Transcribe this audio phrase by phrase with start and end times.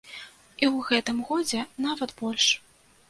[0.63, 2.47] І ў гэтым годзе нават больш.